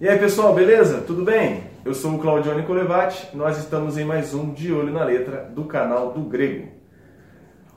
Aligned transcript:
E 0.00 0.08
aí 0.08 0.18
pessoal, 0.18 0.54
beleza? 0.54 1.00
Tudo 1.06 1.24
bem? 1.24 1.64
Eu 1.84 1.94
sou 1.94 2.14
o 2.14 2.18
Claudione 2.18 2.64
Colevati, 2.64 3.34
nós 3.34 3.56
estamos 3.58 3.96
em 3.96 4.04
mais 4.04 4.34
um 4.34 4.52
De 4.52 4.72
Olho 4.72 4.92
na 4.92 5.04
Letra 5.04 5.48
do 5.54 5.64
canal 5.64 6.12
do 6.12 6.20
Grego. 6.22 6.68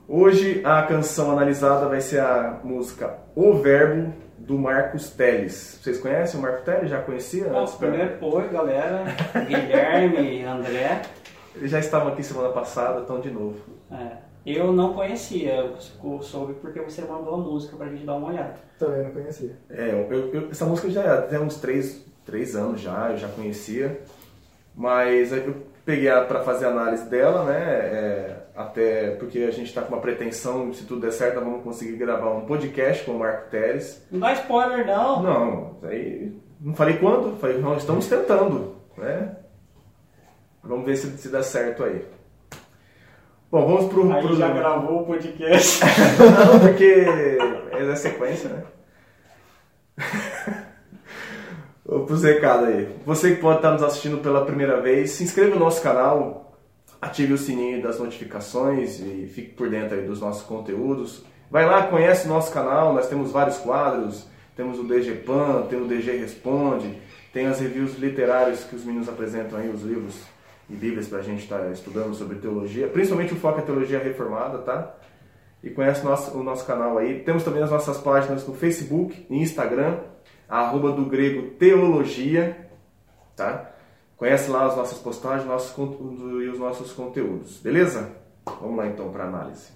Hoje 0.08 0.60
a 0.64 0.82
canção 0.82 1.30
analisada 1.30 1.86
vai 1.88 2.00
ser 2.00 2.20
a 2.20 2.60
música 2.64 3.16
O 3.34 3.54
Verbo 3.54 4.12
do 4.36 4.58
Marcos 4.58 5.10
Teles. 5.10 5.78
Vocês 5.82 5.98
conhecem 6.00 6.38
o 6.38 6.42
Marcos 6.42 6.64
Teles? 6.64 6.90
Já 6.90 7.00
conhecia? 7.00 7.44
Bom, 7.44 7.60
antes? 7.60 7.74
primeiro, 7.74 8.12
oi 8.20 8.48
galera, 8.48 9.04
Guilherme, 9.46 10.42
André. 10.44 11.02
Eles 11.54 11.70
já 11.70 11.78
estavam 11.78 12.08
aqui 12.12 12.22
semana 12.22 12.50
passada, 12.50 13.00
estão 13.00 13.20
de 13.20 13.30
novo. 13.30 13.56
É, 13.90 14.16
eu 14.44 14.72
não 14.72 14.92
conhecia, 14.94 15.54
eu 15.54 15.76
soube 16.22 16.54
porque 16.54 16.80
você 16.80 17.02
mandou 17.02 17.34
a 17.34 17.38
música 17.38 17.76
pra 17.76 17.86
gente 17.88 18.04
dar 18.04 18.16
uma 18.16 18.28
olhada. 18.28 18.54
Também 18.78 19.04
não 19.04 19.10
conhecia. 19.12 19.56
É, 19.68 19.90
eu- 20.10 20.32
eu- 20.32 20.48
essa 20.50 20.64
música 20.64 20.90
já 20.90 21.22
tem 21.22 21.38
uns 21.38 21.56
três, 21.60 22.04
três 22.30 22.54
anos 22.54 22.80
já, 22.80 23.10
eu 23.10 23.18
já 23.18 23.28
conhecia. 23.28 24.00
Mas 24.74 25.32
aí 25.32 25.46
eu 25.46 25.56
peguei 25.84 26.08
ela 26.08 26.24
pra 26.24 26.42
fazer 26.42 26.66
análise 26.66 27.08
dela, 27.08 27.44
né? 27.44 27.58
é, 27.58 28.36
até 28.54 29.10
porque 29.16 29.40
a 29.40 29.50
gente 29.50 29.66
está 29.66 29.82
com 29.82 29.94
uma 29.94 30.00
pretensão, 30.00 30.72
se 30.72 30.84
tudo 30.84 31.00
der 31.00 31.12
certo, 31.12 31.40
vamos 31.40 31.62
conseguir 31.62 31.96
gravar 31.96 32.30
um 32.30 32.46
podcast 32.46 33.04
com 33.04 33.12
o 33.12 33.18
Marco 33.18 33.50
Teres. 33.50 34.06
Não 34.10 34.20
dá 34.20 34.32
spoiler 34.34 34.86
não. 34.86 35.22
Não, 35.22 35.76
aí 35.82 36.32
não 36.60 36.74
falei 36.74 36.98
quando, 36.98 37.38
falei, 37.38 37.58
nós 37.58 37.78
estamos 37.78 38.06
tentando, 38.06 38.76
né? 38.96 39.36
Vamos 40.62 40.84
ver 40.84 40.96
se, 40.96 41.16
se 41.16 41.28
dá 41.30 41.42
certo 41.42 41.84
aí. 41.84 42.04
Bom, 43.50 43.66
vamos 43.66 43.92
pro. 43.92 44.12
Aí 44.12 44.22
pro... 44.22 44.36
já 44.36 44.48
gravou 44.48 45.02
o 45.02 45.06
podcast. 45.06 45.80
Não, 46.20 46.60
porque 46.60 47.06
é 47.72 47.84
da 47.84 47.96
sequência, 47.96 48.48
né? 48.48 48.62
Pros 52.06 52.22
recados 52.22 52.68
aí. 52.68 52.88
Você 53.04 53.34
que 53.34 53.40
pode 53.40 53.56
estar 53.56 53.72
nos 53.72 53.82
assistindo 53.82 54.18
pela 54.18 54.46
primeira 54.46 54.80
vez, 54.80 55.10
se 55.10 55.24
inscreva 55.24 55.50
no 55.50 55.58
nosso 55.58 55.82
canal, 55.82 56.56
ative 57.02 57.32
o 57.32 57.38
sininho 57.38 57.82
das 57.82 57.98
notificações 57.98 59.00
e 59.00 59.26
fique 59.26 59.54
por 59.54 59.68
dentro 59.68 59.96
aí 59.96 60.06
dos 60.06 60.20
nossos 60.20 60.44
conteúdos. 60.44 61.24
Vai 61.50 61.66
lá, 61.66 61.88
conhece 61.88 62.26
o 62.26 62.28
nosso 62.28 62.52
canal, 62.52 62.94
nós 62.94 63.08
temos 63.08 63.32
vários 63.32 63.58
quadros, 63.58 64.24
temos 64.54 64.78
o 64.78 64.84
DG 64.84 65.16
Pan, 65.26 65.66
tem 65.68 65.82
o 65.82 65.88
DG 65.88 66.12
Responde, 66.12 66.96
tem 67.32 67.46
as 67.46 67.58
reviews 67.58 67.98
literárias 67.98 68.62
que 68.62 68.76
os 68.76 68.84
meninos 68.84 69.08
apresentam 69.08 69.58
aí, 69.58 69.68
os 69.68 69.82
livros 69.82 70.14
e 70.68 70.74
bíblias 70.76 71.08
pra 71.08 71.22
gente 71.22 71.42
estar 71.42 71.72
estudando 71.72 72.14
sobre 72.14 72.38
teologia, 72.38 72.86
principalmente 72.86 73.32
o 73.32 73.36
foco 73.36 73.58
é 73.58 73.62
teologia 73.62 73.98
reformada, 73.98 74.58
tá? 74.58 74.94
e 75.62 75.70
conhece 75.70 76.02
o 76.02 76.04
nosso, 76.04 76.38
o 76.38 76.42
nosso 76.42 76.64
canal 76.64 76.98
aí. 76.98 77.20
Temos 77.20 77.44
também 77.44 77.62
as 77.62 77.70
nossas 77.70 77.98
páginas 77.98 78.46
no 78.46 78.54
Facebook 78.54 79.26
e 79.28 79.36
Instagram, 79.36 79.98
arroba 80.50 80.90
do 80.92 81.06
grego 81.06 81.50
teologia, 81.50 82.68
tá? 83.36 83.70
Conhece 84.16 84.50
lá 84.50 84.66
as 84.66 84.76
nossas 84.76 84.98
postagens 84.98 85.46
nossos, 85.46 85.70
conteúdos 85.70 86.42
e 86.42 86.48
os 86.48 86.58
nossos 86.58 86.92
conteúdos, 86.92 87.58
beleza? 87.58 88.10
Vamos 88.60 88.76
lá 88.76 88.86
então 88.88 89.10
para 89.10 89.24
análise. 89.24 89.70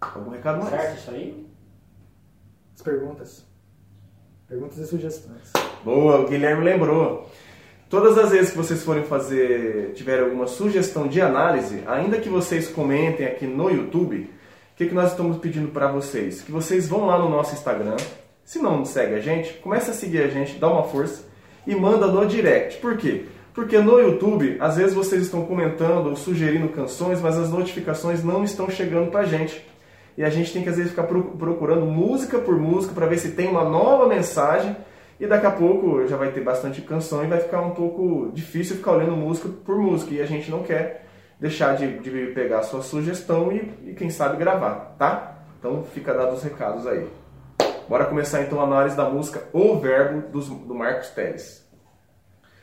Algum 0.00 0.30
recado 0.30 0.60
mais? 0.60 0.70
certo 0.70 0.98
isso 0.98 1.10
aí? 1.10 1.46
As 2.76 2.82
perguntas. 2.82 3.46
Perguntas 4.46 4.78
e 4.78 4.86
sugestões. 4.86 5.52
Boa, 5.84 6.20
o 6.20 6.28
Guilherme 6.28 6.64
lembrou. 6.64 7.28
Todas 7.88 8.16
as 8.16 8.30
vezes 8.30 8.52
que 8.52 8.56
vocês 8.56 8.84
forem 8.84 9.04
fazer, 9.04 9.92
tiverem 9.94 10.24
alguma 10.24 10.46
sugestão 10.46 11.08
de 11.08 11.20
análise, 11.20 11.82
ainda 11.86 12.20
que 12.20 12.28
vocês 12.28 12.68
comentem 12.68 13.26
aqui 13.26 13.46
no 13.46 13.68
YouTube, 13.68 14.30
o 14.72 14.76
que, 14.76 14.86
que 14.86 14.94
nós 14.94 15.10
estamos 15.10 15.38
pedindo 15.38 15.68
para 15.68 15.90
vocês? 15.90 16.40
Que 16.40 16.52
vocês 16.52 16.88
vão 16.88 17.06
lá 17.06 17.18
no 17.18 17.28
nosso 17.28 17.54
Instagram, 17.54 17.96
se 18.50 18.58
não 18.58 18.84
segue 18.84 19.14
a 19.14 19.20
gente, 19.20 19.52
comece 19.58 19.92
a 19.92 19.94
seguir 19.94 20.22
a 20.24 20.26
gente, 20.26 20.58
dá 20.58 20.66
uma 20.68 20.82
força 20.82 21.22
e 21.64 21.72
manda 21.72 22.08
no 22.08 22.26
direct. 22.26 22.78
Por 22.80 22.96
quê? 22.96 23.26
Porque 23.54 23.78
no 23.78 24.00
YouTube, 24.00 24.56
às 24.58 24.76
vezes 24.76 24.92
vocês 24.92 25.22
estão 25.22 25.46
comentando 25.46 26.08
ou 26.08 26.16
sugerindo 26.16 26.68
canções, 26.70 27.20
mas 27.20 27.38
as 27.38 27.48
notificações 27.48 28.24
não 28.24 28.42
estão 28.42 28.68
chegando 28.68 29.08
pra 29.08 29.22
gente. 29.22 29.64
E 30.18 30.24
a 30.24 30.30
gente 30.30 30.52
tem 30.52 30.64
que 30.64 30.68
às 30.68 30.74
vezes 30.76 30.90
ficar 30.90 31.04
pro- 31.04 31.22
procurando 31.38 31.86
música 31.86 32.40
por 32.40 32.58
música 32.58 32.92
para 32.92 33.06
ver 33.06 33.18
se 33.18 33.30
tem 33.30 33.46
uma 33.46 33.62
nova 33.62 34.08
mensagem. 34.08 34.76
E 35.20 35.28
daqui 35.28 35.46
a 35.46 35.52
pouco 35.52 36.08
já 36.08 36.16
vai 36.16 36.32
ter 36.32 36.40
bastante 36.40 36.82
canção 36.82 37.22
e 37.22 37.28
vai 37.28 37.38
ficar 37.38 37.60
um 37.60 37.70
pouco 37.70 38.32
difícil 38.34 38.74
ficar 38.74 38.94
olhando 38.94 39.12
música 39.12 39.48
por 39.64 39.78
música. 39.78 40.12
E 40.12 40.20
a 40.20 40.26
gente 40.26 40.50
não 40.50 40.64
quer 40.64 41.06
deixar 41.38 41.76
de, 41.76 42.00
de 42.00 42.10
pegar 42.34 42.58
a 42.58 42.62
sua 42.64 42.82
sugestão 42.82 43.52
e, 43.52 43.90
e 43.90 43.94
quem 43.94 44.10
sabe 44.10 44.38
gravar, 44.38 44.96
tá? 44.98 45.38
Então 45.60 45.84
fica 45.94 46.12
dado 46.12 46.34
os 46.34 46.42
recados 46.42 46.84
aí. 46.84 47.06
Bora 47.90 48.04
começar 48.04 48.42
então 48.42 48.60
a 48.60 48.62
análise 48.62 48.96
da 48.96 49.10
música 49.10 49.42
O 49.52 49.74
Verbo 49.80 50.28
dos- 50.28 50.46
do 50.48 50.72
Marcos 50.76 51.08
Teles. 51.08 51.68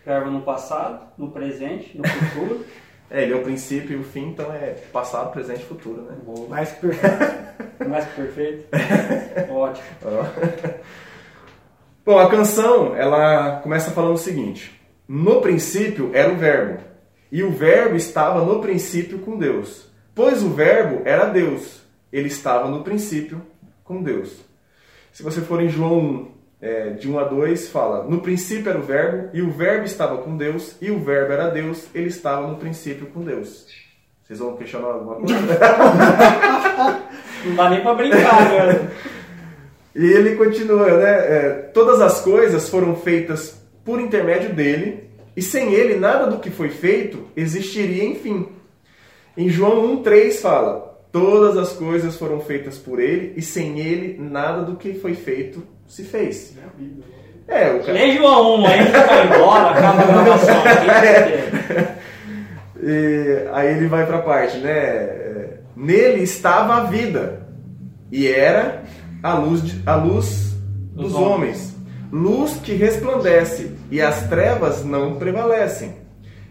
Verbo 0.06 0.32
no 0.32 0.42
passado, 0.42 1.06
no 1.18 1.32
presente, 1.32 1.98
no 1.98 2.08
futuro. 2.08 2.66
É, 3.10 3.24
ele 3.24 3.32
é 3.32 3.36
o 3.38 3.42
princípio 3.42 3.98
e 3.98 4.02
o 4.02 4.04
fim, 4.04 4.32
então 4.32 4.54
é 4.54 4.72
passado, 4.92 5.32
presente 5.32 5.62
e 5.62 5.66
futuro, 5.66 6.02
né? 6.02 6.18
Boa. 6.26 6.46
Mais 6.50 6.74
que 6.74 6.82
perfeito. 6.82 7.18
Mais 7.88 8.04
que 8.06 8.16
perfeito. 8.16 8.68
Ótimo. 9.50 9.86
Bom, 12.06 12.20
a 12.20 12.30
canção, 12.30 12.94
ela 12.98 13.62
começa 13.62 13.92
falando 13.92 14.16
o 14.16 14.18
seguinte: 14.18 14.78
No 15.08 15.40
princípio 15.40 16.12
era 16.14 16.34
o 16.34 16.36
Verbo, 16.36 16.84
e 17.32 17.44
o 17.44 17.52
Verbo 17.52 17.96
estava 17.96 18.44
no 18.44 18.60
princípio 18.60 19.20
com 19.20 19.38
Deus. 19.38 19.90
Pois 20.14 20.44
o 20.44 20.50
Verbo 20.50 21.02
era 21.06 21.28
Deus, 21.28 21.82
ele 22.12 22.28
estava 22.28 22.68
no 22.68 22.84
princípio 22.84 23.42
com 23.86 24.04
Deus. 24.04 24.38
Se 25.18 25.24
você 25.24 25.42
for 25.42 25.60
em 25.60 25.68
João 25.68 25.98
1, 25.98 26.28
é, 26.62 26.90
de 26.92 27.10
1 27.10 27.18
a 27.18 27.24
2, 27.24 27.70
fala: 27.70 28.04
No 28.04 28.22
princípio 28.22 28.70
era 28.70 28.78
o 28.78 28.84
Verbo, 28.84 29.30
e 29.34 29.42
o 29.42 29.50
Verbo 29.50 29.84
estava 29.84 30.20
com 30.20 30.38
Deus, 30.38 30.76
e 30.80 30.92
o 30.92 31.00
Verbo 31.00 31.34
era 31.34 31.50
Deus, 31.50 31.88
ele 31.96 32.10
estava 32.10 32.46
no 32.46 32.58
princípio 32.58 33.08
com 33.08 33.24
Deus. 33.24 33.66
Vocês 34.24 34.38
vão 34.38 34.56
questionar 34.56 34.90
alguma 34.90 35.16
coisa? 35.16 35.34
Não 37.46 37.56
dá 37.56 37.68
nem 37.68 37.82
pra 37.82 37.96
brincar, 37.96 38.68
né? 38.68 38.92
E 39.96 40.06
ele 40.06 40.36
continua, 40.36 40.86
né? 40.86 41.10
é, 41.10 41.50
Todas 41.74 42.00
as 42.00 42.22
coisas 42.22 42.70
foram 42.70 42.96
feitas 42.96 43.60
por 43.84 44.00
intermédio 44.00 44.54
dele, 44.54 45.10
e 45.36 45.42
sem 45.42 45.74
ele 45.74 45.96
nada 45.96 46.28
do 46.28 46.38
que 46.38 46.52
foi 46.52 46.70
feito 46.70 47.28
existiria, 47.36 48.06
enfim. 48.06 48.50
Em 49.36 49.50
João 49.50 49.98
1,3 50.04 50.40
fala: 50.40 50.97
Todas 51.20 51.58
as 51.58 51.74
coisas 51.74 52.16
foram 52.16 52.40
feitas 52.42 52.78
por 52.78 53.00
ele, 53.00 53.34
e 53.36 53.42
sem 53.42 53.80
ele 53.80 54.18
nada 54.20 54.62
do 54.64 54.76
que 54.76 54.94
foi 54.94 55.14
feito 55.16 55.64
se 55.88 56.04
fez. 56.04 56.56
É, 57.48 57.70
o 57.72 57.80
cara. 57.80 57.94
Lê 57.94 58.12
João 58.18 58.62
1, 58.62 58.66
aí 58.68 58.84
vai 58.86 59.26
embora, 59.26 59.70
acaba 59.72 60.02
a 60.02 60.06
gravação. 60.06 60.56
E 62.80 63.48
aí 63.54 63.76
ele 63.76 63.88
vai 63.88 64.06
para 64.06 64.18
a 64.18 64.22
parte, 64.22 64.58
né? 64.58 64.70
é, 64.72 65.50
Nele 65.76 66.22
estava 66.22 66.76
a 66.76 66.84
vida, 66.84 67.48
e 68.12 68.28
era 68.28 68.84
a 69.24 69.34
luz, 69.34 69.64
de- 69.64 69.82
a 69.86 69.96
luz 69.96 70.56
dos 70.94 71.12
Dos 71.12 71.16
homens. 71.16 71.76
Luz 72.12 72.54
que 72.64 72.74
resplandece, 72.74 73.72
e 73.92 74.00
as 74.02 74.28
trevas 74.30 74.84
não 74.86 75.16
prevalecem. 75.16 75.96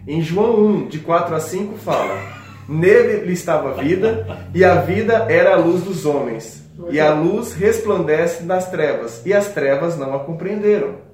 Em 0.07 0.21
João 0.21 0.61
1, 0.67 0.89
de 0.89 0.99
4 0.99 1.35
a 1.37 1.41
5, 1.41 1.77
fala: 1.79 2.19
Nele 2.69 3.33
estava 3.33 3.71
a 3.71 3.75
vida, 3.75 4.27
e 4.55 4.65
a 4.65 4.77
vida 4.77 5.27
era 5.29 5.55
a 5.55 5.57
luz 5.57 5.83
dos 5.83 6.05
homens. 6.05 6.65
E 6.91 7.01
a 7.01 7.13
luz 7.15 7.55
resplandece 7.55 8.45
nas 8.45 8.71
trevas, 8.71 9.23
e 9.25 9.33
as 9.33 9.49
trevas 9.49 9.97
não 9.97 10.15
a 10.15 10.21
compreenderam. 10.21 11.07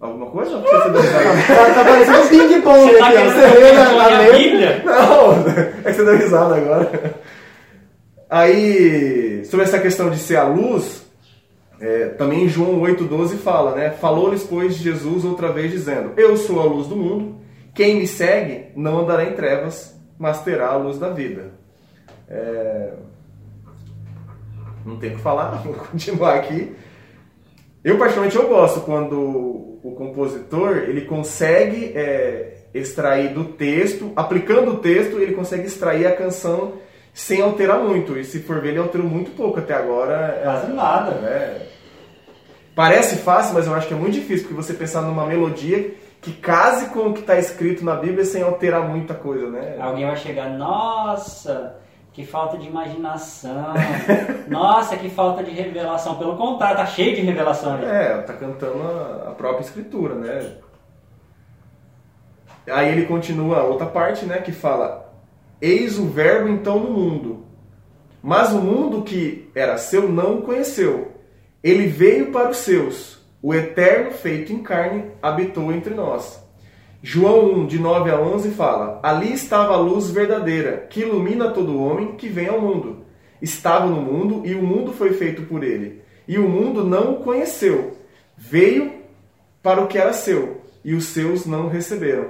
Alguma 0.00 0.26
coisa? 0.26 0.52
Não 0.52 0.62
precisa 0.62 0.88
Tá, 1.54 1.74
tá 1.74 1.84
parecendo 1.84 2.20
um 2.20 2.28
ping-pong 2.28 2.98
tá 2.98 3.06
aqui, 3.06 3.16
Você 3.18 3.58
lê 3.58 3.72
na, 3.72 4.06
letra. 4.06 4.38
Bíblia? 4.38 4.82
Não, 4.84 5.32
é 5.84 5.90
que 5.90 5.92
você 5.92 6.04
deu 6.04 6.16
risada 6.16 6.56
agora. 6.56 7.20
Aí, 8.30 9.44
sobre 9.44 9.66
essa 9.66 9.78
questão 9.78 10.08
de 10.08 10.18
ser 10.18 10.36
a 10.36 10.44
luz, 10.44 11.02
é, 11.80 12.06
também 12.10 12.48
João 12.48 12.80
8,12 12.80 13.36
fala, 13.38 13.74
né? 13.74 13.90
Falou-lhes, 13.90 14.44
pois, 14.44 14.76
Jesus 14.76 15.24
outra 15.24 15.52
vez, 15.52 15.72
dizendo: 15.72 16.12
Eu 16.16 16.36
sou 16.36 16.60
a 16.60 16.64
luz 16.64 16.86
do 16.86 16.96
mundo, 16.96 17.36
quem 17.74 17.96
me 17.96 18.06
segue 18.06 18.66
não 18.76 19.00
andará 19.00 19.24
em 19.24 19.32
trevas, 19.32 19.99
mas 20.20 20.42
terá 20.44 20.68
a 20.68 20.76
luz 20.76 20.98
da 20.98 21.08
vida. 21.08 21.52
É, 22.28 22.92
Não 24.84 24.98
tem 24.98 25.12
o 25.12 25.16
que 25.16 25.22
falar, 25.22 25.52
vou 25.64 25.72
continuar 25.72 26.34
aqui. 26.34 26.76
Eu, 27.82 27.96
particularmente, 27.96 28.36
eu 28.36 28.46
gosto 28.46 28.82
quando 28.82 29.18
o 29.82 29.94
compositor 29.96 30.76
ele 30.76 31.06
consegue 31.06 31.96
é, 31.96 32.58
extrair 32.74 33.32
do 33.32 33.44
texto, 33.44 34.12
aplicando 34.14 34.72
o 34.72 34.76
texto, 34.76 35.18
ele 35.18 35.32
consegue 35.32 35.66
extrair 35.66 36.06
a 36.06 36.14
canção 36.14 36.74
sem 37.14 37.40
alterar 37.40 37.82
muito. 37.82 38.18
E 38.18 38.24
se 38.24 38.40
for 38.40 38.60
ver, 38.60 38.70
ele 38.70 38.78
alterou 38.78 39.08
muito 39.08 39.30
pouco 39.30 39.58
até 39.58 39.72
agora. 39.72 40.38
Quase 40.44 40.72
nada. 40.74 41.10
É. 41.26 41.66
Parece 42.74 43.16
fácil, 43.16 43.54
mas 43.54 43.66
eu 43.66 43.74
acho 43.74 43.88
que 43.88 43.94
é 43.94 43.96
muito 43.96 44.14
difícil, 44.14 44.46
porque 44.46 44.62
você 44.62 44.74
pensar 44.74 45.00
numa 45.00 45.26
melodia 45.26 45.94
que 46.20 46.32
case 46.32 46.90
com 46.90 47.08
o 47.08 47.14
que 47.14 47.20
está 47.20 47.38
escrito 47.38 47.84
na 47.84 47.96
Bíblia 47.96 48.24
sem 48.24 48.42
alterar 48.42 48.86
muita 48.86 49.14
coisa, 49.14 49.48
né? 49.48 49.76
Alguém 49.80 50.06
vai 50.06 50.16
chegar, 50.16 50.50
nossa, 50.50 51.76
Que 52.12 52.26
falta 52.26 52.58
de 52.58 52.66
imaginação. 52.66 53.72
Nossa, 54.48 54.96
que 54.96 55.08
falta 55.08 55.42
de 55.42 55.52
revelação. 55.52 56.16
Pelo 56.16 56.36
contrário, 56.36 56.76
tá 56.76 56.86
cheio 56.86 57.14
de 57.14 57.22
revelação 57.22 57.74
ali. 57.74 57.86
É, 57.86 58.18
tá 58.22 58.34
cantando 58.34 58.82
a, 58.82 59.30
a 59.30 59.30
própria 59.32 59.62
escritura, 59.62 60.14
né? 60.16 60.56
Aí 62.68 62.90
ele 62.90 63.06
continua 63.06 63.60
a 63.60 63.64
outra 63.64 63.86
parte, 63.86 64.26
né, 64.26 64.38
que 64.38 64.52
fala: 64.52 65.10
Eis 65.60 65.98
o 65.98 66.06
verbo 66.06 66.48
então 66.48 66.78
no 66.78 66.90
mundo. 66.90 67.46
Mas 68.22 68.52
o 68.52 68.58
mundo 68.58 69.02
que 69.02 69.50
era 69.54 69.78
seu 69.78 70.08
não 70.08 70.38
o 70.38 70.42
conheceu. 70.42 71.12
Ele 71.62 71.86
veio 71.86 72.30
para 72.32 72.50
os 72.50 72.58
seus. 72.58 73.19
O 73.42 73.54
eterno 73.54 74.10
feito 74.10 74.52
em 74.52 74.62
carne 74.62 75.04
habitou 75.22 75.72
entre 75.72 75.94
nós. 75.94 76.44
João 77.02 77.54
1, 77.60 77.66
de 77.66 77.78
9 77.78 78.10
a 78.10 78.20
11 78.20 78.50
fala: 78.50 79.00
Ali 79.02 79.32
estava 79.32 79.72
a 79.72 79.78
luz 79.78 80.10
verdadeira, 80.10 80.86
que 80.90 81.00
ilumina 81.00 81.50
todo 81.50 81.82
homem 81.82 82.16
que 82.16 82.28
vem 82.28 82.48
ao 82.48 82.60
mundo. 82.60 83.06
Estava 83.40 83.86
no 83.86 84.02
mundo 84.02 84.46
e 84.46 84.54
o 84.54 84.62
mundo 84.62 84.92
foi 84.92 85.14
feito 85.14 85.42
por 85.42 85.64
ele. 85.64 86.02
E 86.28 86.38
o 86.38 86.46
mundo 86.46 86.84
não 86.84 87.14
o 87.14 87.20
conheceu. 87.20 87.96
Veio 88.36 88.92
para 89.62 89.80
o 89.80 89.86
que 89.86 89.96
era 89.96 90.12
seu, 90.12 90.60
e 90.84 90.94
os 90.94 91.06
seus 91.06 91.46
não 91.46 91.64
o 91.64 91.70
receberam. 91.70 92.28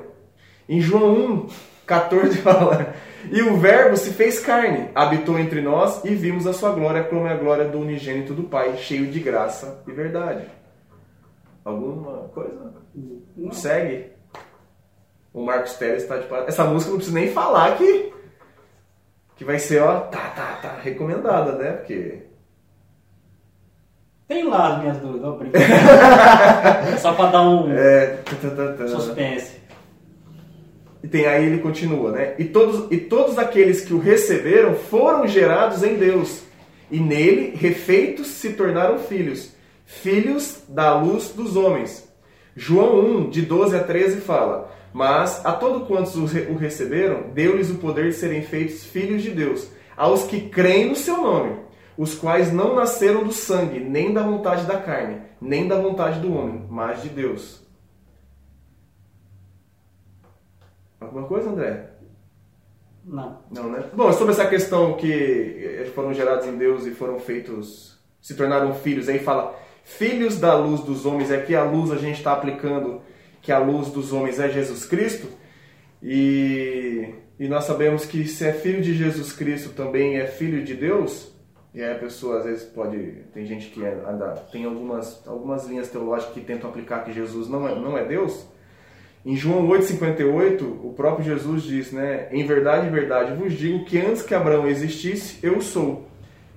Em 0.68 0.80
João 0.80 1.12
1, 1.12 1.46
14 1.84 2.38
fala: 2.42 2.94
E 3.32 3.42
o 3.42 3.56
Verbo 3.56 3.96
se 3.96 4.10
fez 4.10 4.38
carne, 4.38 4.90
habitou 4.94 5.40
entre 5.40 5.60
nós 5.60 6.04
e 6.04 6.14
vimos 6.14 6.46
a 6.46 6.52
sua 6.52 6.70
glória, 6.70 7.02
como 7.02 7.26
é 7.26 7.32
a 7.32 7.36
glória 7.36 7.64
do 7.64 7.80
unigênito 7.80 8.32
do 8.32 8.44
Pai, 8.44 8.76
cheio 8.76 9.08
de 9.08 9.18
graça 9.18 9.82
e 9.88 9.90
verdade. 9.90 10.59
Alguma 11.64 12.28
coisa? 12.28 12.72
Não. 13.36 13.52
Segue. 13.52 14.12
O 15.32 15.44
Marcos 15.44 15.74
Teles 15.74 16.02
está 16.02 16.16
de 16.16 16.26
parabéns. 16.26 16.54
Essa 16.54 16.64
música 16.64 16.90
não 16.90 16.98
preciso 16.98 17.16
nem 17.16 17.30
falar 17.30 17.76
que, 17.76 18.12
que 19.36 19.44
vai 19.44 19.58
ser, 19.58 19.82
ó, 19.82 20.00
tá, 20.00 20.30
tá, 20.30 20.58
tá, 20.60 20.78
recomendada, 20.82 21.52
né? 21.52 21.72
Porque. 21.72 22.22
Tem 24.26 24.44
lá 24.48 24.74
as 24.74 24.80
minhas 24.80 24.96
dúvidas, 24.98 25.38
brincadeira. 25.38 26.96
Só 26.98 27.12
pra 27.14 27.30
dar 27.30 27.42
um 27.42 27.72
É. 27.72 28.06
tá, 28.24 28.36
tá, 28.36 28.50
tá, 28.50 28.72
tá. 28.72 28.88
suspense. 28.88 29.60
E 31.02 31.08
tem 31.08 31.26
aí 31.26 31.46
ele 31.46 31.58
continua, 31.58 32.12
né? 32.12 32.34
E 32.38 32.44
todos, 32.44 32.90
e 32.90 32.98
todos 32.98 33.38
aqueles 33.38 33.80
que 33.80 33.94
o 33.94 33.98
receberam 33.98 34.74
foram 34.74 35.26
gerados 35.26 35.82
em 35.82 35.94
Deus, 35.94 36.42
e 36.90 37.00
nele, 37.00 37.56
refeitos, 37.56 38.26
se 38.26 38.52
tornaram 38.52 38.98
filhos, 38.98 39.52
filhos 39.90 40.62
da 40.68 40.96
luz 40.98 41.30
dos 41.30 41.56
homens. 41.56 42.08
João 42.54 43.00
1, 43.00 43.30
de 43.30 43.42
12 43.42 43.76
a 43.76 43.82
13 43.82 44.20
fala: 44.20 44.70
Mas 44.92 45.44
a 45.44 45.52
todos 45.52 45.86
quantos 45.88 46.14
o 46.16 46.24
re- 46.24 46.46
o 46.50 46.56
receberam, 46.56 47.30
deu-lhes 47.32 47.70
o 47.70 47.74
poder 47.78 48.06
de 48.08 48.14
serem 48.14 48.42
feitos 48.42 48.84
filhos 48.84 49.22
de 49.22 49.30
Deus, 49.30 49.68
aos 49.96 50.24
que 50.24 50.48
creem 50.48 50.88
no 50.88 50.96
seu 50.96 51.16
nome, 51.20 51.56
os 51.98 52.14
quais 52.14 52.52
não 52.52 52.74
nasceram 52.74 53.24
do 53.24 53.32
sangue, 53.32 53.80
nem 53.80 54.12
da 54.12 54.22
vontade 54.22 54.64
da 54.64 54.78
carne, 54.78 55.20
nem 55.40 55.66
da 55.66 55.76
vontade 55.80 56.20
do 56.20 56.32
homem, 56.32 56.64
mas 56.70 57.02
de 57.02 57.08
Deus. 57.08 57.60
Alguma 61.00 61.26
coisa, 61.26 61.50
André? 61.50 61.90
Não. 63.04 63.38
Não, 63.50 63.70
né? 63.70 63.84
Bom, 63.94 64.12
sobre 64.12 64.32
essa 64.34 64.46
questão 64.46 64.94
que 64.96 65.10
eles 65.10 65.92
foram 65.94 66.12
gerados 66.12 66.46
em 66.46 66.56
Deus 66.56 66.86
e 66.86 66.90
foram 66.90 67.18
feitos, 67.18 67.98
se 68.20 68.34
tornaram 68.36 68.74
filhos, 68.74 69.08
aí 69.08 69.18
fala 69.18 69.58
filhos 69.98 70.38
da 70.38 70.56
luz 70.56 70.80
dos 70.80 71.04
homens, 71.04 71.30
é 71.30 71.40
que 71.40 71.54
a 71.54 71.64
luz 71.64 71.90
a 71.90 71.96
gente 71.96 72.18
está 72.18 72.32
aplicando, 72.32 73.00
que 73.42 73.52
a 73.52 73.58
luz 73.58 73.88
dos 73.88 74.12
homens 74.12 74.38
é 74.38 74.48
Jesus 74.48 74.84
Cristo, 74.84 75.28
e, 76.02 77.08
e 77.38 77.48
nós 77.48 77.64
sabemos 77.64 78.04
que 78.04 78.24
se 78.26 78.44
é 78.44 78.52
filho 78.52 78.80
de 78.80 78.94
Jesus 78.94 79.32
Cristo 79.32 79.70
também 79.70 80.16
é 80.16 80.26
filho 80.26 80.64
de 80.64 80.74
Deus, 80.74 81.32
e 81.74 81.82
aí 81.82 81.92
a 81.92 81.98
pessoa 81.98 82.38
às 82.38 82.44
vezes 82.44 82.64
pode, 82.64 82.98
tem 83.32 83.46
gente 83.46 83.68
que 83.68 83.84
é- 83.84 84.02
ainda 84.06 84.30
tem 84.50 84.64
algumas, 84.64 85.26
algumas 85.26 85.66
linhas 85.68 85.88
teológicas 85.88 86.34
que 86.34 86.40
tentam 86.40 86.70
aplicar 86.70 87.04
que 87.04 87.12
Jesus 87.12 87.48
não 87.48 87.68
é, 87.68 87.74
não 87.74 87.96
é 87.96 88.04
Deus, 88.04 88.46
em 89.24 89.36
João 89.36 89.68
8,58, 89.68 90.62
o 90.62 90.94
próprio 90.96 91.24
Jesus 91.24 91.62
diz, 91.64 91.92
né? 91.92 92.28
Em 92.32 92.42
verdade, 92.46 92.86
em 92.86 92.90
verdade, 92.90 93.34
vos 93.34 93.52
digo 93.52 93.84
que 93.84 93.98
antes 93.98 94.22
que 94.22 94.34
Abraão 94.34 94.66
existisse, 94.66 95.38
eu 95.42 95.60
sou. 95.60 96.08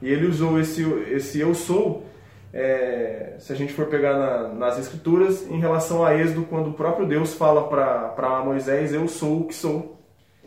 E 0.02 0.08
ele 0.10 0.28
usou 0.28 0.58
esse, 0.58 0.82
esse 1.12 1.42
eu 1.42 1.54
sou, 1.54 2.06
é, 2.54 3.36
se 3.40 3.52
a 3.52 3.56
gente 3.56 3.74
for 3.74 3.88
pegar 3.88 4.14
na- 4.18 4.48
nas 4.50 4.78
escrituras, 4.78 5.50
em 5.50 5.60
relação 5.60 6.06
a 6.06 6.16
Êxodo, 6.16 6.44
quando 6.44 6.70
o 6.70 6.74
próprio 6.74 7.06
Deus 7.08 7.34
fala 7.34 7.68
para 7.68 8.42
Moisés, 8.46 8.94
eu 8.94 9.08
sou 9.08 9.42
o 9.42 9.46
que 9.48 9.56
sou. 9.56 9.98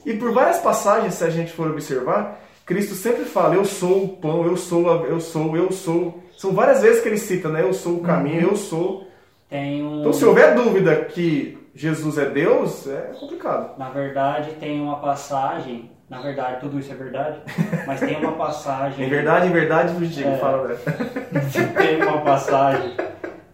E 0.04 0.14
por 0.14 0.32
várias 0.32 0.58
passagens, 0.58 1.14
se 1.14 1.24
a 1.24 1.30
gente 1.30 1.52
for 1.52 1.68
observar, 1.70 2.40
Cristo 2.64 2.94
sempre 2.94 3.24
fala, 3.24 3.54
eu 3.56 3.64
sou 3.64 4.04
o 4.04 4.08
pão, 4.16 4.44
eu 4.46 4.56
sou, 4.56 4.90
a- 4.90 5.02
eu 5.04 5.20
sou, 5.20 5.56
eu 5.56 5.70
sou. 5.72 6.22
São 6.36 6.52
várias 6.52 6.82
vezes 6.82 7.00
que 7.02 7.08
ele 7.08 7.18
cita, 7.18 7.48
né? 7.48 7.62
Eu 7.62 7.72
sou 7.72 7.94
o 7.96 8.00
caminho, 8.02 8.50
eu 8.50 8.56
sou. 8.56 9.06
Um. 9.50 10.00
Então, 10.00 10.12
se 10.12 10.24
houver 10.24 10.54
dúvida 10.54 10.94
que 11.06 11.56
Jesus 11.74 12.18
é 12.18 12.26
Deus, 12.28 12.86
é 12.88 13.12
complicado. 13.18 13.78
Na 13.78 13.90
verdade, 13.90 14.50
tem 14.60 14.80
uma 14.80 14.98
passagem. 14.98 15.90
Na 16.08 16.20
verdade, 16.20 16.60
tudo 16.60 16.78
isso 16.78 16.92
é 16.92 16.94
verdade. 16.94 17.40
Mas 17.86 18.00
tem 18.00 18.16
uma 18.16 18.32
passagem. 18.32 19.04
Em 19.06 19.08
verdade, 19.08 19.48
em 19.48 19.52
verdade 19.52 20.06
digo, 20.06 20.28
É. 20.28 20.36
fala 20.38 20.62
André. 20.62 20.76
tem 21.76 22.02
uma 22.02 22.20
passagem 22.20 22.94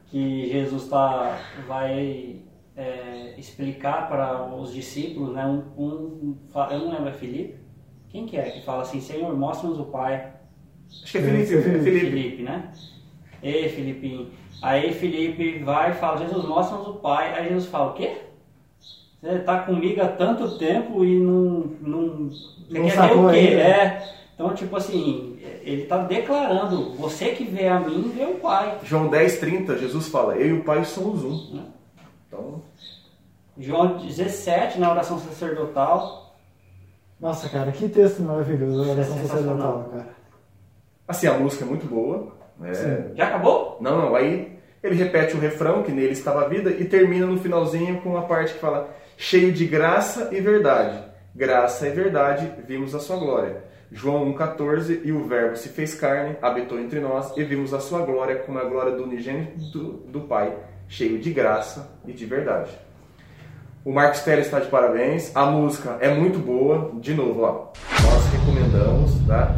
que 0.06 0.50
Jesus 0.52 0.86
tá, 0.88 1.38
vai 1.66 2.40
é, 2.76 3.34
explicar 3.38 4.08
para 4.08 4.44
os 4.54 4.72
discípulos, 4.72 5.34
né? 5.34 5.46
Um, 5.46 5.62
um- 5.82 6.36
eu 6.70 6.78
não 6.80 6.90
lembro, 6.90 7.08
é 7.08 7.12
Felipe? 7.12 7.58
Quem 8.10 8.26
que 8.26 8.36
é 8.36 8.42
que 8.50 8.62
fala 8.62 8.82
assim, 8.82 9.00
Senhor, 9.00 9.34
mostra-nos 9.34 9.80
o 9.80 9.86
Pai. 9.86 10.32
Acho 11.02 11.12
que 11.12 11.18
é 11.18 11.22
Felipe. 11.22 11.54
é 11.56 11.62
Felipe. 11.62 12.00
Felipe, 12.00 12.42
né? 12.42 12.70
Ei, 13.42 13.68
Filipinho. 13.70 14.30
Aí 14.60 14.92
Felipe 14.92 15.58
vai 15.64 15.90
e 15.90 15.94
fala, 15.94 16.18
Jesus, 16.18 16.44
mostra-nos 16.44 16.86
o 16.88 16.94
Pai. 16.96 17.34
Aí 17.34 17.48
Jesus 17.48 17.66
fala, 17.66 17.90
o 17.90 17.94
quê? 17.94 18.18
Você 19.22 19.36
está 19.36 19.60
comigo 19.60 20.02
há 20.02 20.08
tanto 20.08 20.58
tempo 20.58 21.04
e 21.04 21.16
não... 21.18 21.70
não 21.80 22.28
você 22.28 22.78
Não 22.78 22.88
quer 22.88 23.08
ver 23.08 23.16
o 23.16 23.30
quê? 23.30 23.36
ainda. 23.36 23.62
É. 23.62 24.12
Então, 24.34 24.54
tipo 24.54 24.74
assim, 24.76 25.38
ele 25.62 25.82
está 25.82 25.98
declarando, 25.98 26.94
você 26.94 27.28
que 27.28 27.44
vê 27.44 27.68
a 27.68 27.78
mim, 27.78 28.10
vê 28.16 28.24
o 28.24 28.34
Pai. 28.34 28.78
João 28.82 29.08
10, 29.08 29.38
30, 29.38 29.78
Jesus 29.78 30.08
fala, 30.08 30.34
eu 30.34 30.48
e 30.48 30.52
o 30.58 30.64
Pai 30.64 30.84
somos 30.84 31.22
um. 31.22 31.60
Então, 32.26 32.62
João 33.56 33.98
17, 33.98 34.80
na 34.80 34.90
oração 34.90 35.18
sacerdotal. 35.20 36.34
Nossa, 37.20 37.48
cara, 37.48 37.70
que 37.70 37.88
texto 37.88 38.20
maravilhoso 38.22 38.82
a 38.82 38.94
oração 38.94 39.16
É 39.18 39.22
sacerdotal, 39.22 39.88
cara. 39.92 40.08
assim, 41.06 41.26
a 41.28 41.34
música 41.34 41.64
é 41.64 41.68
muito 41.68 41.86
boa. 41.86 42.32
né? 42.58 42.74
Sim. 42.74 43.14
Já 43.14 43.28
acabou? 43.28 43.76
Não, 43.80 43.96
não, 44.06 44.16
aí 44.16 44.58
ele 44.82 44.96
repete 44.96 45.36
o 45.36 45.40
refrão, 45.40 45.84
que 45.84 45.92
nele 45.92 46.12
estava 46.12 46.42
a 46.44 46.48
vida, 46.48 46.70
e 46.70 46.84
termina 46.86 47.26
no 47.26 47.38
finalzinho 47.38 48.00
com 48.00 48.16
a 48.16 48.22
parte 48.22 48.54
que 48.54 48.58
fala, 48.58 48.90
cheio 49.16 49.52
de 49.52 49.66
graça 49.66 50.28
e 50.32 50.40
verdade. 50.40 50.98
Graça 51.34 51.88
e 51.88 51.90
verdade, 51.90 52.52
vimos 52.66 52.94
a 52.94 53.00
sua 53.00 53.16
glória. 53.16 53.64
João 53.90 54.32
1,14, 54.34 55.00
e 55.04 55.12
o 55.12 55.24
verbo 55.24 55.56
se 55.56 55.68
fez 55.68 55.94
carne, 55.94 56.36
habitou 56.40 56.80
entre 56.80 56.98
nós, 56.98 57.36
e 57.36 57.44
vimos 57.44 57.74
a 57.74 57.80
sua 57.80 58.00
glória 58.00 58.36
como 58.36 58.58
a 58.58 58.64
glória 58.64 58.92
do 58.92 59.04
unigênito 59.04 59.78
do, 60.08 60.22
Pai, 60.22 60.56
cheio 60.88 61.18
de 61.18 61.30
graça 61.30 61.90
e 62.06 62.12
de 62.12 62.24
verdade. 62.24 62.70
O 63.84 63.92
Marcos 63.92 64.20
Teles 64.20 64.46
está 64.46 64.60
de 64.60 64.68
parabéns. 64.68 65.34
A 65.34 65.44
música 65.46 65.98
é 66.00 66.08
muito 66.14 66.38
boa. 66.38 66.92
De 67.00 67.12
novo, 67.14 67.42
ó, 67.42 67.72
nós 68.04 68.26
recomendamos, 68.32 69.26
tá? 69.26 69.52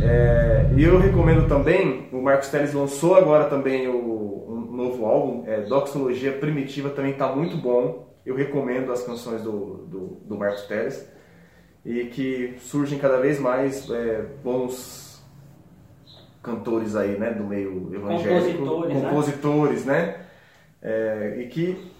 É, 0.00 0.70
e 0.76 0.84
eu 0.84 0.98
recomendo 0.98 1.48
também, 1.48 2.08
o 2.12 2.20
Marcos 2.20 2.48
Teles 2.48 2.74
lançou 2.74 3.14
agora 3.16 3.44
também 3.44 3.88
o, 3.88 4.46
um 4.48 4.76
novo 4.76 5.06
álbum, 5.06 5.44
é, 5.46 5.62
Doxologia 5.62 6.32
Primitiva, 6.32 6.90
também 6.90 7.12
está 7.12 7.28
muito 7.28 7.56
bom. 7.56 8.11
Eu 8.24 8.34
recomendo 8.34 8.92
as 8.92 9.02
canções 9.02 9.42
do, 9.42 9.86
do, 9.86 10.06
do 10.24 10.36
Marcos 10.36 10.62
Teles. 10.62 11.10
E 11.84 12.04
que 12.06 12.54
surgem 12.60 12.98
cada 12.98 13.18
vez 13.20 13.40
mais 13.40 13.90
é, 13.90 14.24
bons 14.44 15.20
cantores 16.42 16.94
aí, 16.94 17.18
né, 17.18 17.30
do 17.30 17.44
meio 17.44 17.90
evangélico. 17.94 18.64
Compositores, 18.64 18.94
né? 18.94 19.08
Compositores, 19.08 19.84
né? 19.84 20.26
É, 20.80 21.36
e 21.40 21.46
que 21.48 21.92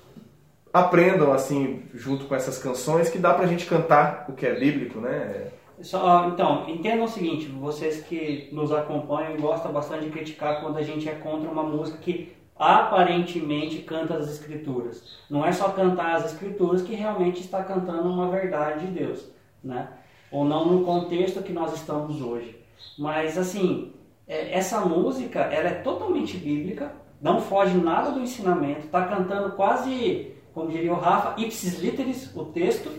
aprendam 0.72 1.32
assim 1.32 1.82
junto 1.94 2.24
com 2.26 2.34
essas 2.34 2.58
canções 2.58 3.08
que 3.08 3.18
dá 3.18 3.34
pra 3.34 3.46
gente 3.46 3.66
cantar 3.66 4.26
o 4.28 4.32
que 4.32 4.46
é 4.46 4.58
bíblico, 4.58 5.00
né? 5.00 5.48
Só, 5.80 6.28
então, 6.28 6.68
entendam 6.68 7.04
o 7.04 7.08
seguinte, 7.08 7.46
vocês 7.46 8.02
que 8.02 8.48
nos 8.52 8.72
acompanham 8.72 9.36
gostam 9.36 9.72
bastante 9.72 10.04
de 10.04 10.10
criticar 10.10 10.60
quando 10.60 10.78
a 10.78 10.82
gente 10.82 11.08
é 11.08 11.14
contra 11.14 11.50
uma 11.50 11.62
música 11.62 11.98
que 11.98 12.32
aparentemente 12.62 13.78
canta 13.78 14.14
as 14.14 14.28
escrituras. 14.28 15.18
Não 15.28 15.44
é 15.44 15.52
só 15.52 15.70
cantar 15.70 16.16
as 16.16 16.32
escrituras 16.32 16.82
que 16.82 16.94
realmente 16.94 17.40
está 17.40 17.62
cantando 17.62 18.08
uma 18.08 18.28
verdade 18.28 18.86
de 18.86 18.92
Deus, 18.92 19.28
né? 19.62 19.88
Ou 20.30 20.44
não 20.44 20.66
no 20.66 20.84
contexto 20.84 21.42
que 21.42 21.52
nós 21.52 21.74
estamos 21.74 22.20
hoje. 22.22 22.58
Mas 22.98 23.36
assim, 23.36 23.92
é, 24.26 24.56
essa 24.56 24.80
música, 24.80 25.40
ela 25.40 25.68
é 25.68 25.74
totalmente 25.74 26.36
bíblica, 26.36 26.92
não 27.20 27.40
foge 27.40 27.76
nada 27.76 28.10
do 28.10 28.20
ensinamento, 28.20 28.86
está 28.86 29.06
cantando 29.06 29.52
quase, 29.52 30.32
como 30.52 30.70
diria 30.70 30.92
o 30.92 30.98
Rafa, 30.98 31.40
ipsis 31.40 31.78
literis 31.78 32.34
o 32.34 32.46
texto, 32.46 32.90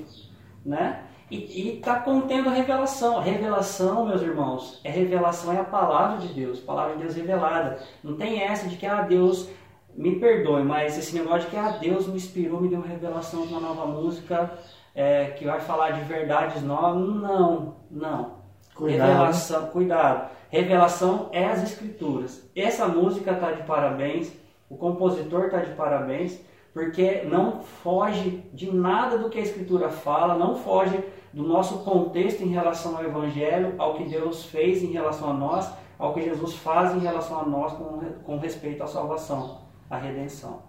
né? 0.66 1.04
E 1.34 1.78
está 1.78 2.00
contendo 2.00 2.50
revelação. 2.50 3.20
Revelação, 3.20 4.06
meus 4.06 4.22
irmãos, 4.22 4.80
é 4.84 4.92
revelação, 4.92 5.52
é 5.52 5.60
a 5.60 5.64
palavra 5.64 6.18
de 6.20 6.28
Deus, 6.34 6.60
a 6.62 6.66
palavra 6.66 6.96
de 6.96 7.04
Deus 7.04 7.16
revelada. 7.16 7.80
Não 8.04 8.16
tem 8.16 8.42
essa 8.42 8.68
de 8.68 8.76
que, 8.76 8.86
ah, 8.86 9.02
Deus 9.02 9.50
me 9.96 10.20
perdoe, 10.20 10.64
mas 10.64 10.98
esse 10.98 11.16
negócio 11.16 11.42
de 11.42 11.48
que, 11.48 11.58
ah, 11.58 11.78
Deus 11.80 12.08
me 12.08 12.16
inspirou, 12.16 12.62
me 12.62 12.70
deu 12.70 12.82
revelação 12.82 13.48
de 13.48 13.54
uma 13.54 13.62
nova 13.62 13.86
música 13.86 14.52
é, 14.94 15.28
que 15.32 15.46
vai 15.46 15.60
falar 15.60 15.92
de 15.92 16.02
verdades 16.02 16.62
novas. 16.62 17.08
Não, 17.08 17.76
não. 17.90 18.44
Cuidado. 18.76 19.08
Revelação, 19.08 19.66
cuidado. 19.68 20.30
Revelação 20.50 21.30
é 21.32 21.46
as 21.46 21.64
escrituras. 21.64 22.48
Essa 22.56 22.88
música 22.88 23.32
está 23.32 23.52
de 23.52 23.64
parabéns, 23.64 24.32
o 24.70 24.76
compositor 24.76 25.46
está 25.46 25.60
de 25.60 25.72
parabéns, 25.74 26.40
porque 26.74 27.24
não 27.24 27.62
foge 27.62 28.44
de 28.54 28.72
nada 28.72 29.18
do 29.18 29.30
que 29.30 29.40
a 29.40 29.44
escritura 29.44 29.90
fala, 29.90 30.38
não 30.38 30.56
foge 30.56 31.04
do 31.34 31.44
nosso 31.44 31.80
contexto 31.80 32.44
em 32.44 32.50
relação 32.50 32.96
ao 32.96 33.04
Evangelho, 33.04 33.74
ao 33.80 33.96
que 33.96 34.04
Deus 34.04 34.46
fez 34.46 34.84
em 34.84 34.92
relação 34.92 35.32
a 35.32 35.34
nós, 35.34 35.70
ao 35.98 36.14
que 36.14 36.22
Jesus 36.22 36.54
faz 36.56 36.96
em 36.96 37.00
relação 37.00 37.40
a 37.40 37.46
nós 37.46 37.74
com, 37.74 38.00
com 38.24 38.38
respeito 38.38 38.84
à 38.84 38.88
salvação, 38.88 39.62
à 39.90 39.98
redenção. 39.98 40.62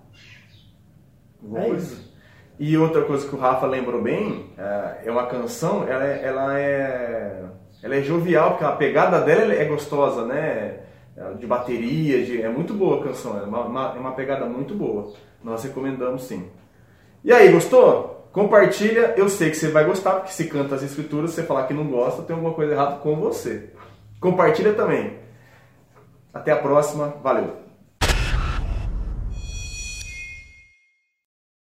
É 1.54 1.68
isso. 1.68 2.14
E 2.58 2.76
outra 2.78 3.02
coisa 3.02 3.28
que 3.28 3.34
o 3.34 3.38
Rafa 3.38 3.66
lembrou 3.66 4.00
bem, 4.00 4.46
é, 4.56 5.02
é 5.06 5.10
uma 5.10 5.26
canção, 5.26 5.86
ela 5.86 6.06
é, 6.06 6.24
ela 6.24 6.58
é, 6.58 7.44
ela 7.82 7.96
é 7.96 8.02
jovial, 8.02 8.52
porque 8.52 8.64
a 8.64 8.72
pegada 8.72 9.20
dela 9.20 9.52
é 9.52 9.64
gostosa, 9.64 10.24
né? 10.24 10.80
De 11.38 11.46
bateria, 11.46 12.24
de, 12.24 12.42
é 12.42 12.48
muito 12.48 12.74
boa 12.74 13.00
a 13.00 13.04
canção, 13.04 13.38
é 13.38 13.42
uma, 13.42 13.60
uma, 13.60 13.94
é 13.94 14.00
uma 14.00 14.12
pegada 14.12 14.46
muito 14.46 14.74
boa. 14.74 15.12
Nós 15.42 15.62
recomendamos 15.62 16.24
sim. 16.24 16.48
E 17.22 17.32
aí, 17.32 17.52
gostou? 17.52 18.23
Compartilha, 18.34 19.14
eu 19.16 19.28
sei 19.28 19.48
que 19.48 19.56
você 19.56 19.68
vai 19.68 19.84
gostar, 19.84 20.14
porque 20.14 20.32
se 20.32 20.48
canta 20.48 20.74
as 20.74 20.82
escrituras, 20.82 21.30
você 21.30 21.44
falar 21.44 21.68
que 21.68 21.72
não 21.72 21.86
gosta, 21.86 22.20
tem 22.22 22.34
alguma 22.34 22.52
coisa 22.52 22.72
errada 22.72 22.96
com 22.96 23.14
você. 23.14 23.70
Compartilha 24.18 24.74
também. 24.74 25.20
Até 26.32 26.50
a 26.50 26.56
próxima, 26.56 27.14
valeu! 27.22 27.63